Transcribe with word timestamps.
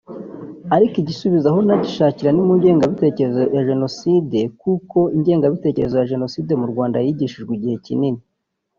ariko 0.75 0.95
igisubizo 1.01 1.45
aho 1.51 1.59
nagishakira 1.67 2.29
ni 2.33 2.41
mu 2.47 2.53
ngengabitekerezo 2.57 3.41
ya 3.55 3.65
Jenoside 3.69 4.39
kuko 4.61 4.97
ingengabitekerezo 5.15 5.95
ya 5.97 6.09
Jenoside 6.11 6.51
mu 6.61 6.65
Rwanda 6.71 6.97
yigishijwe 7.05 7.51
igihe 7.57 7.77
kinini 7.85 8.21